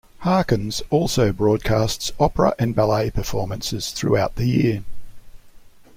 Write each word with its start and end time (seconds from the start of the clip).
Harkins 0.21 0.81
also 0.89 1.31
broadcasts 1.31 2.11
opera 2.19 2.55
and 2.57 2.73
ballet 2.75 3.11
performances 3.11 3.91
throughout 3.91 4.33
the 4.35 4.47
year. 4.47 4.83